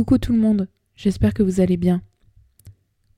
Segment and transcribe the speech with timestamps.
[0.00, 0.66] Coucou tout le monde,
[0.96, 2.00] j'espère que vous allez bien.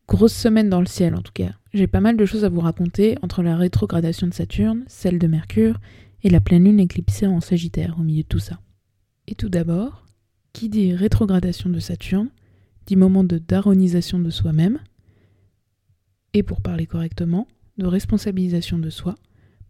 [0.09, 1.53] Grosse semaine dans le ciel en tout cas.
[1.73, 5.29] J'ai pas mal de choses à vous raconter entre la rétrogradation de Saturne, celle de
[5.29, 5.79] Mercure
[6.25, 8.59] et la pleine lune éclipsée en Sagittaire au milieu de tout ça.
[9.29, 10.07] Et tout d'abord,
[10.53, 12.31] qui dit rétrogradation de Saturne
[12.87, 14.81] dit moment de daronisation de soi-même
[16.35, 17.47] et pour parler correctement,
[17.79, 19.15] de responsabilisation de soi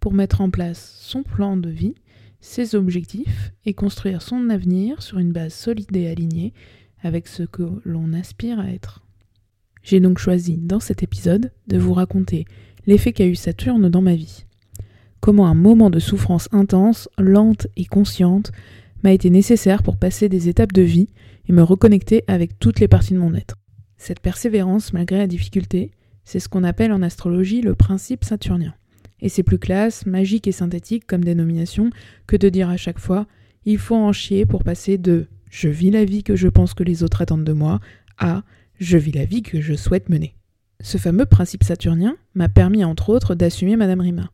[0.01, 1.95] pour mettre en place son plan de vie,
[2.41, 6.55] ses objectifs et construire son avenir sur une base solide et alignée
[7.03, 9.05] avec ce que l'on aspire à être.
[9.83, 12.45] J'ai donc choisi dans cet épisode de vous raconter
[12.87, 14.45] l'effet qu'a eu Saturne dans ma vie.
[15.21, 18.53] Comment un moment de souffrance intense, lente et consciente
[19.03, 21.09] m'a été nécessaire pour passer des étapes de vie
[21.49, 23.57] et me reconnecter avec toutes les parties de mon être.
[23.97, 25.91] Cette persévérance, malgré la difficulté,
[26.25, 28.75] c'est ce qu'on appelle en astrologie le principe saturnien.
[29.21, 31.91] Et c'est plus classe, magique et synthétique comme dénomination
[32.27, 33.27] que de dire à chaque fois
[33.65, 36.83] il faut en chier pour passer de je vis la vie que je pense que
[36.83, 37.79] les autres attendent de moi
[38.19, 38.43] à
[38.81, 40.35] je vis la vie que je souhaite mener.
[40.81, 44.31] Ce fameux principe saturnien m'a permis entre autres d'assumer Madame Rima.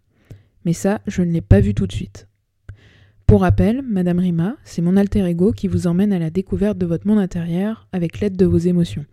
[0.64, 2.28] Mais ça, je ne l'ai pas vu tout de suite.
[3.26, 6.86] Pour rappel, Madame Rima, c'est mon alter ego qui vous emmène à la découverte de
[6.86, 9.04] votre monde intérieur avec l'aide de vos émotions.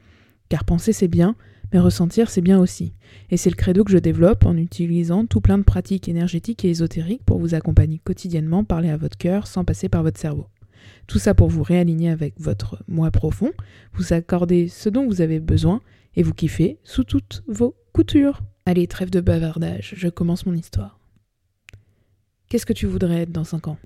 [0.47, 1.35] Car penser c'est bien,
[1.73, 2.93] mais ressentir c'est bien aussi.
[3.31, 6.69] Et c'est le credo que je développe en utilisant tout plein de pratiques énergétiques et
[6.69, 10.45] ésotériques pour vous accompagner quotidiennement, parler à votre cœur sans passer par votre cerveau.
[11.07, 13.51] Tout ça pour vous réaligner avec votre moi profond,
[13.93, 15.81] vous accorder ce dont vous avez besoin
[16.15, 18.41] et vous kiffer sous toutes vos coutures.
[18.65, 20.99] Allez, trêve de bavardage, je commence mon histoire.
[22.49, 23.77] Qu'est-ce que tu voudrais être dans 5 ans?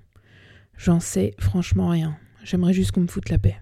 [0.78, 2.18] J'en sais franchement rien.
[2.44, 3.58] J'aimerais juste qu'on me foute la paix.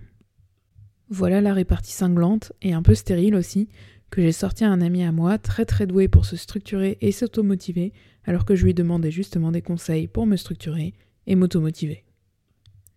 [1.10, 3.70] Voilà la répartie cinglante et un peu stérile aussi
[4.10, 7.12] que j'ai sorti à un ami à moi très très doué pour se structurer et
[7.12, 7.94] s'automotiver
[8.26, 10.94] alors que je lui demandais justement des conseils pour me structurer
[11.26, 12.04] et m'automotiver.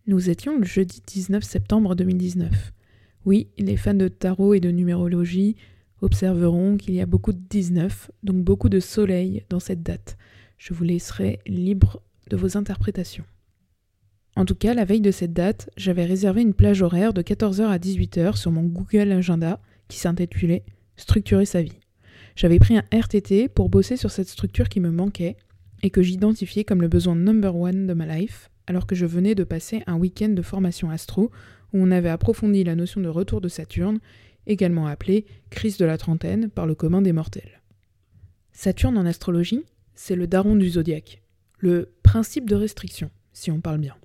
[0.06, 2.72] Nous étions le jeudi 19 septembre 2019.
[3.26, 5.56] Oui, les fans de tarot et de numérologie
[6.00, 10.16] observeront qu'il y a beaucoup de 19, donc beaucoup de soleil dans cette date.
[10.56, 13.24] Je vous laisserai libre de vos interprétations.
[14.36, 17.64] En tout cas, la veille de cette date, j'avais réservé une plage horaire de 14h
[17.66, 20.64] à 18h sur mon Google Agenda qui s'intitulait
[20.96, 21.78] Structurer sa vie.
[22.36, 25.36] J'avais pris un RTT pour bosser sur cette structure qui me manquait
[25.82, 29.34] et que j'identifiais comme le besoin number one de ma life, alors que je venais
[29.34, 31.32] de passer un week-end de formation astro
[31.72, 33.98] où on avait approfondi la notion de retour de Saturne,
[34.46, 37.62] également appelée crise de la trentaine par le commun des mortels.
[38.52, 39.64] Saturne en astrologie,
[39.96, 41.20] c'est le daron du zodiaque,
[41.58, 43.96] le principe de restriction, si on parle bien.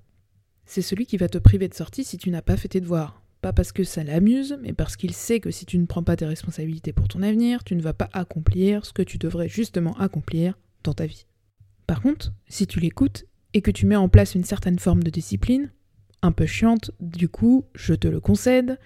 [0.64, 3.22] C'est celui qui va te priver de sortie si tu n'as pas fait tes devoirs.
[3.42, 6.16] Pas parce que ça l'amuse, mais parce qu'il sait que si tu ne prends pas
[6.16, 9.96] tes responsabilités pour ton avenir, tu ne vas pas accomplir ce que tu devrais justement
[9.96, 11.26] accomplir dans ta vie.
[11.86, 15.10] Par contre, si tu l'écoutes et que tu mets en place une certaine forme de
[15.10, 15.70] discipline,
[16.22, 18.78] un peu chiante, du coup, je te le concède,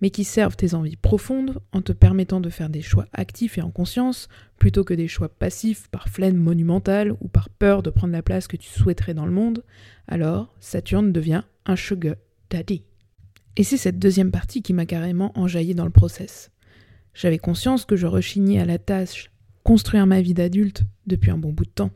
[0.00, 3.62] mais qui servent tes envies profondes en te permettant de faire des choix actifs et
[3.62, 8.12] en conscience, plutôt que des choix passifs par flemme monumentale ou par peur de prendre
[8.12, 9.64] la place que tu souhaiterais dans le monde,
[10.06, 12.16] alors Saturne devient un sugar
[12.50, 12.84] daddy.
[13.56, 16.52] Et c'est cette deuxième partie qui m'a carrément enjaillé dans le process.
[17.12, 19.30] J'avais conscience que je rechignais à la tâche
[19.64, 21.90] construire ma vie d'adulte depuis un bon bout de temps.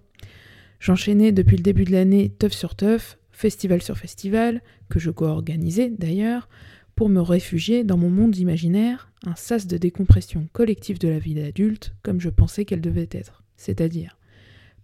[0.82, 5.90] J'enchaînais depuis le début de l'année teuf sur teuf, festival sur festival, que je co-organisais
[5.90, 6.48] d'ailleurs,
[6.96, 11.34] pour me réfugier dans mon monde imaginaire, un sas de décompression collective de la vie
[11.34, 14.18] d'adulte comme je pensais qu'elle devait être, c'est-à-dire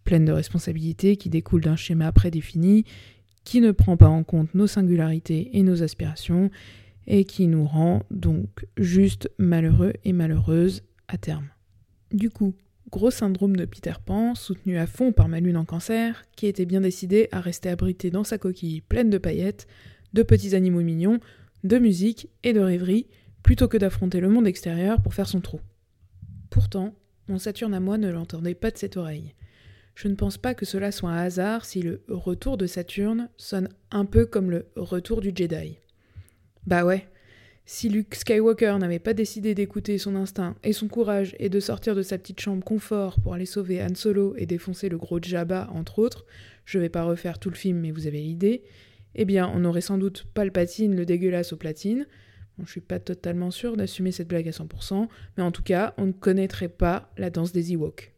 [0.05, 2.85] pleine de responsabilités qui découlent d'un schéma prédéfini,
[3.43, 6.49] qui ne prend pas en compte nos singularités et nos aspirations,
[7.09, 11.49] et qui nous rend donc juste malheureux et malheureuses à terme.
[12.13, 12.55] Du coup,
[12.91, 16.65] Gros syndrome de Peter Pan, soutenu à fond par ma lune en cancer, qui était
[16.65, 19.67] bien décidé à rester abrité dans sa coquille pleine de paillettes,
[20.15, 21.21] de petits animaux mignons,
[21.65, 23.07] de musique et de rêverie,
[23.43, 25.61] plutôt que d'affronter le monde extérieur pour faire son trou.
[26.49, 26.95] Pourtant,
[27.29, 29.35] mon Saturne à moi ne l'entendait pas de cette oreille.
[29.95, 33.69] Je ne pense pas que cela soit un hasard si le retour de Saturne sonne
[33.91, 35.79] un peu comme le retour du Jedi.
[36.67, 37.07] Bah ouais,
[37.71, 41.95] si Luke Skywalker n'avait pas décidé d'écouter son instinct et son courage et de sortir
[41.95, 45.69] de sa petite chambre confort pour aller sauver Han Solo et défoncer le gros Jabba,
[45.75, 46.25] entre autres,
[46.65, 48.63] je vais pas refaire tout le film, mais vous avez l'idée,
[49.15, 52.07] eh bien, on aurait sans doute pas le patine, le dégueulasse au platine.
[52.57, 55.07] Bon, je suis pas totalement sûr d'assumer cette blague à 100%,
[55.37, 58.15] mais en tout cas, on ne connaîtrait pas la danse des Ewoks.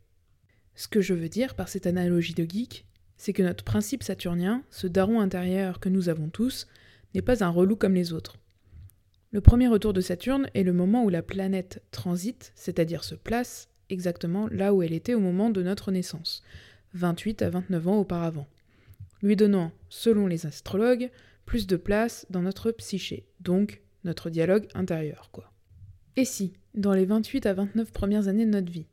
[0.77, 2.87] Ce que je veux dire par cette analogie de geek,
[3.17, 6.69] c'est que notre principe saturnien, ce daron intérieur que nous avons tous,
[7.17, 8.37] n'est pas un relou comme les autres.
[9.33, 13.69] Le premier retour de Saturne est le moment où la planète transite, c'est-à-dire se place,
[13.89, 16.43] exactement là où elle était au moment de notre naissance,
[16.95, 18.49] 28 à 29 ans auparavant,
[19.23, 21.11] lui donnant, selon les astrologues,
[21.47, 25.53] plus de place dans notre psyché, donc notre dialogue intérieur, quoi.
[26.17, 28.89] Et si, dans les 28 à 29 premières années de notre vie,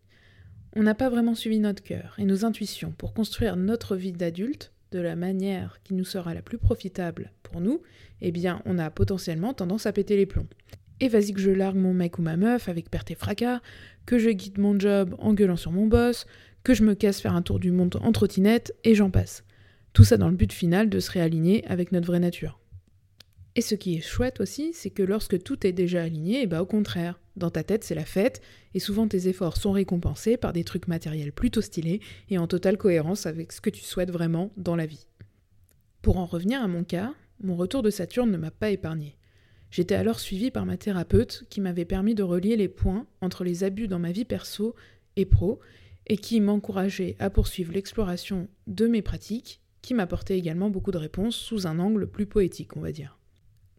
[0.76, 4.72] on n'a pas vraiment suivi notre cœur et nos intuitions pour construire notre vie d'adulte
[4.92, 7.82] de la manière qui nous sera la plus profitable pour nous,
[8.22, 10.48] eh bien, on a potentiellement tendance à péter les plombs.
[11.00, 13.62] Et vas-y que je largue mon mec ou ma meuf avec perte et fracas,
[14.06, 16.26] que je quitte mon job en gueulant sur mon boss,
[16.64, 19.44] que je me casse faire un tour du monde en trottinette, et j'en passe.
[19.94, 22.60] Tout ça dans le but final de se réaligner avec notre vraie nature.
[23.58, 26.68] Et ce qui est chouette aussi, c'est que lorsque tout est déjà aligné, bah au
[26.68, 28.40] contraire, dans ta tête c'est la fête,
[28.76, 32.00] et souvent tes efforts sont récompensés par des trucs matériels plutôt stylés
[32.30, 35.08] et en totale cohérence avec ce que tu souhaites vraiment dans la vie.
[36.04, 39.18] Pour en revenir à mon cas, mon retour de Saturne ne m'a pas épargné.
[39.72, 43.64] J'étais alors suivie par ma thérapeute qui m'avait permis de relier les points entre les
[43.64, 44.76] abus dans ma vie perso
[45.16, 45.60] et pro,
[46.06, 51.36] et qui m'encourageait à poursuivre l'exploration de mes pratiques, qui m'apportait également beaucoup de réponses
[51.36, 53.18] sous un angle plus poétique, on va dire.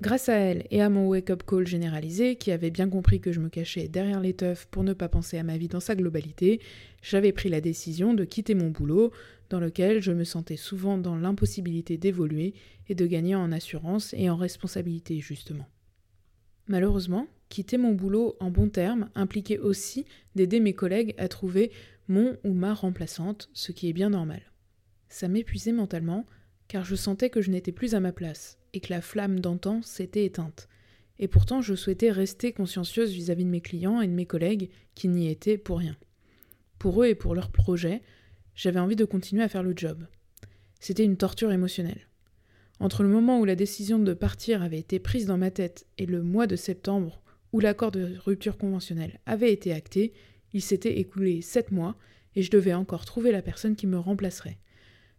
[0.00, 3.40] Grâce à elle et à mon wake-up call généralisé, qui avait bien compris que je
[3.40, 6.60] me cachais derrière les teufs pour ne pas penser à ma vie dans sa globalité,
[7.02, 9.10] j'avais pris la décision de quitter mon boulot,
[9.50, 12.54] dans lequel je me sentais souvent dans l'impossibilité d'évoluer
[12.88, 15.66] et de gagner en assurance et en responsabilité, justement.
[16.68, 20.04] Malheureusement, quitter mon boulot en bon terme impliquait aussi
[20.36, 21.72] d'aider mes collègues à trouver
[22.06, 24.42] mon ou ma remplaçante, ce qui est bien normal.
[25.08, 26.24] Ça m'épuisait mentalement,
[26.68, 29.82] car je sentais que je n'étais plus à ma place, et que la flamme d'antan
[29.82, 30.68] s'était éteinte.
[31.18, 35.08] Et pourtant, je souhaitais rester consciencieuse vis-à-vis de mes clients et de mes collègues qui
[35.08, 35.96] n'y étaient pour rien.
[36.78, 38.02] Pour eux et pour leurs projets,
[38.54, 40.06] j'avais envie de continuer à faire le job.
[40.80, 42.06] C'était une torture émotionnelle.
[42.80, 46.06] Entre le moment où la décision de partir avait été prise dans ma tête et
[46.06, 47.20] le mois de septembre
[47.52, 50.12] où l'accord de rupture conventionnelle avait été acté,
[50.52, 51.96] il s'était écoulé sept mois
[52.36, 54.58] et je devais encore trouver la personne qui me remplacerait.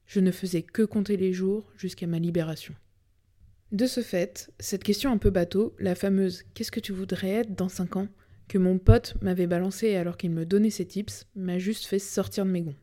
[0.05, 2.73] Je ne faisais que compter les jours jusqu'à ma libération.
[3.71, 7.55] De ce fait, cette question un peu bateau, la fameuse Qu'est-ce que tu voudrais être
[7.55, 8.07] dans 5 ans?
[8.49, 12.45] que mon pote m'avait balancé alors qu'il me donnait ses tips, m'a juste fait sortir
[12.45, 12.75] de mes gonds.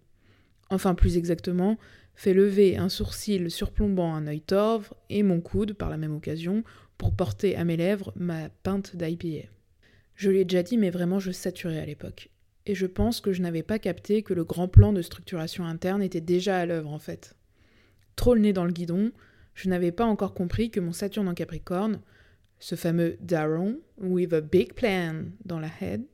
[0.70, 1.76] Enfin, plus exactement,
[2.14, 6.64] fait lever un sourcil surplombant un œil torve et mon coude, par la même occasion,
[6.96, 9.48] pour porter à mes lèvres ma pinte d'IPA.
[10.14, 12.30] Je l'ai déjà dit, mais vraiment je saturais à l'époque.
[12.64, 16.02] Et je pense que je n'avais pas capté que le grand plan de structuration interne
[16.02, 17.36] était déjà à l'œuvre en fait.
[18.14, 19.12] Trop le nez dans le guidon,
[19.56, 22.00] je n'avais pas encore compris que mon Saturne en Capricorne,
[22.60, 26.04] ce fameux Daron, with a big plan dans la head,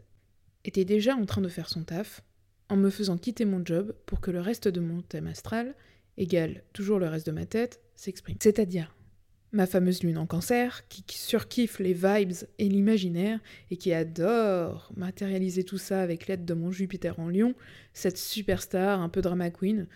[0.65, 2.23] était déjà en train de faire son taf,
[2.69, 5.75] en me faisant quitter mon job pour que le reste de mon thème astral,
[6.17, 8.37] égal toujours le reste de ma tête, s'exprime.
[8.41, 8.95] C'est-à-dire
[9.51, 13.41] ma fameuse lune en cancer, qui surkiffe les vibes et l'imaginaire,
[13.73, 17.55] et qui adore matérialiser tout ça avec l'aide de mon Jupiter en lion,
[17.93, 19.89] cette superstar un peu drama queen,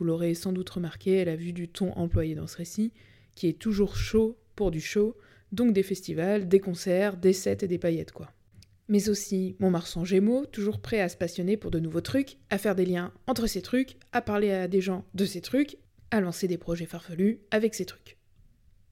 [0.00, 2.90] vous l'aurez sans doute remarqué à la vue du ton employé dans ce récit,
[3.34, 5.14] qui est toujours chaud pour du show,
[5.52, 8.32] donc des festivals, des concerts, des sets et des paillettes quoi.
[8.88, 12.38] Mais aussi mon Mars en Gémeaux, toujours prêt à se passionner pour de nouveaux trucs,
[12.48, 15.76] à faire des liens entre ces trucs, à parler à des gens de ces trucs,
[16.10, 18.16] à lancer des projets farfelus avec ces trucs.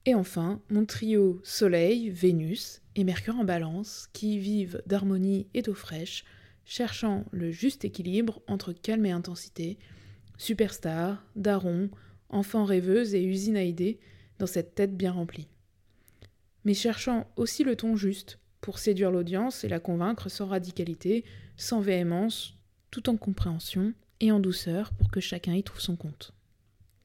[0.05, 5.73] Et enfin, mon trio Soleil, Vénus et Mercure en balance, qui vivent d'harmonie et d'eau
[5.73, 6.23] fraîche,
[6.65, 9.79] cherchant le juste équilibre entre calme et intensité,
[10.39, 11.89] superstar, daron,
[12.29, 13.99] enfant rêveuse et usine à idées
[14.39, 15.49] dans cette tête bien remplie.
[16.65, 21.25] Mais cherchant aussi le ton juste pour séduire l'audience et la convaincre sans radicalité,
[21.57, 22.55] sans véhémence,
[22.89, 26.33] tout en compréhension et en douceur pour que chacun y trouve son compte.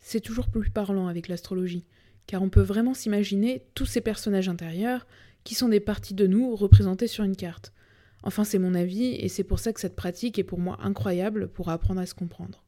[0.00, 1.86] C'est toujours plus parlant avec l'astrologie,
[2.26, 5.06] car on peut vraiment s'imaginer tous ces personnages intérieurs
[5.42, 7.72] qui sont des parties de nous représentées sur une carte.
[8.22, 11.48] Enfin, c'est mon avis, et c'est pour ça que cette pratique est pour moi incroyable
[11.48, 12.63] pour apprendre à se comprendre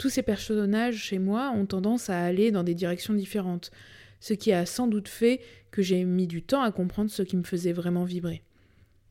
[0.00, 3.70] tous ces personnages chez moi ont tendance à aller dans des directions différentes,
[4.18, 7.36] ce qui a sans doute fait que j'ai mis du temps à comprendre ce qui
[7.36, 8.42] me faisait vraiment vibrer.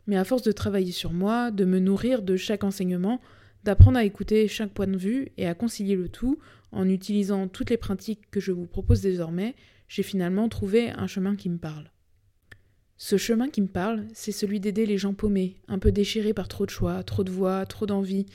[0.08, 3.22] Mais à force de travailler sur moi, de me nourrir de chaque enseignement,
[3.64, 6.40] d'apprendre à écouter chaque point de vue et à concilier le tout
[6.72, 9.54] en utilisant toutes les pratiques que je vous propose désormais,
[9.90, 11.92] j'ai finalement trouvé un chemin qui me parle.
[12.98, 16.48] Ce chemin qui me parle, c'est celui d'aider les gens paumés, un peu déchirés par
[16.48, 18.26] trop de choix, trop de voix, trop d'envie,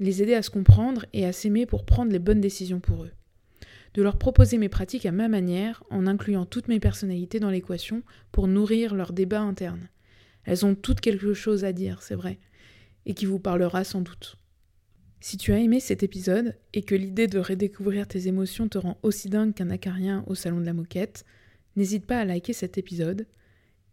[0.00, 3.10] les aider à se comprendre et à s'aimer pour prendre les bonnes décisions pour eux.
[3.94, 8.02] De leur proposer mes pratiques à ma manière, en incluant toutes mes personnalités dans l'équation
[8.32, 9.88] pour nourrir leur débat interne.
[10.44, 12.38] Elles ont toutes quelque chose à dire, c'est vrai,
[13.06, 14.36] et qui vous parlera sans doute.
[15.20, 18.98] Si tu as aimé cet épisode et que l'idée de redécouvrir tes émotions te rend
[19.02, 21.24] aussi dingue qu'un acarien au salon de la moquette,
[21.76, 23.26] n'hésite pas à liker cet épisode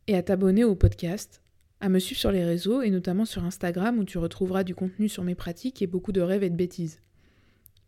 [0.07, 1.41] et à t'abonner au podcast
[1.81, 5.09] à me suivre sur les réseaux et notamment sur Instagram où tu retrouveras du contenu
[5.09, 6.99] sur mes pratiques et beaucoup de rêves et de bêtises.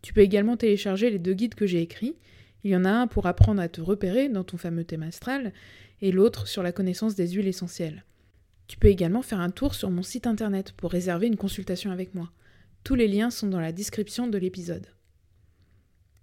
[0.02, 2.16] Tu peux également télécharger les deux guides que j'ai écrits.
[2.64, 5.52] Il y en a un pour apprendre à te repérer dans ton fameux thème astral,
[6.02, 8.04] et l'autre sur la connaissance des huiles essentielles.
[8.66, 12.14] Tu peux également faire un tour sur mon site internet pour réserver une consultation avec
[12.14, 12.30] moi.
[12.82, 14.86] Tous les liens sont dans la description de l'épisode.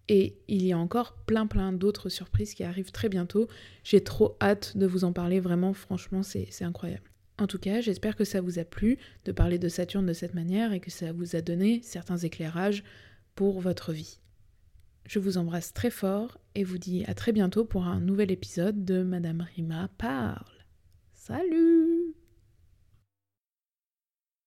[0.09, 3.47] Et il y a encore plein plein d'autres surprises qui arrivent très bientôt.
[3.83, 7.10] J'ai trop hâte de vous en parler, vraiment, franchement, c'est incroyable.
[7.41, 10.35] En tout cas, j'espère que ça vous a plu de parler de Saturne de cette
[10.35, 12.83] manière et que ça vous a donné certains éclairages
[13.33, 14.19] pour votre vie.
[15.07, 18.85] Je vous embrasse très fort et vous dis à très bientôt pour un nouvel épisode
[18.85, 20.45] de Madame Rima parle.
[21.15, 22.00] Salut